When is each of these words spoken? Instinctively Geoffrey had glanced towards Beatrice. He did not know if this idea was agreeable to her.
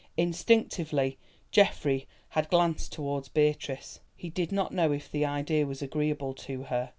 Instinctively 0.17 1.19
Geoffrey 1.51 2.07
had 2.29 2.49
glanced 2.49 2.91
towards 2.91 3.27
Beatrice. 3.29 3.99
He 4.15 4.31
did 4.31 4.51
not 4.51 4.71
know 4.73 4.91
if 4.91 5.11
this 5.11 5.27
idea 5.27 5.67
was 5.67 5.83
agreeable 5.83 6.33
to 6.33 6.63
her. 6.63 6.89